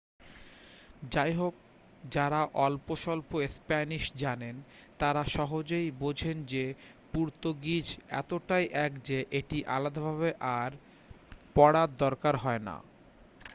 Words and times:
যাইহোক 1.11 1.53
যারা 2.11 2.41
অল্পস্বল্প 2.59 3.31
স্প্যানিশ 3.49 4.03
জানেন 4.15 4.55
তারা় 4.99 5.25
সহজেই 5.29 5.87
বোঝেন 5.99 6.37
যে 6.45 6.63
পর্তুগিজ 7.13 7.87
এতটাই 8.11 8.65
এক 8.85 8.91
যে 9.03 9.17
এটি 9.31 9.57
আলাদাভাবে 9.67 10.29
আর 10.59 10.71
পড়ার 11.55 11.89
দরকার 11.97 12.35
হয় 12.37 12.61
না। 12.67 12.75